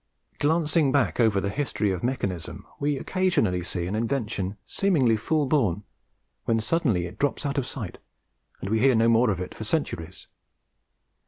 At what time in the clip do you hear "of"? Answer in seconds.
1.91-2.01, 7.59-7.67, 9.29-9.39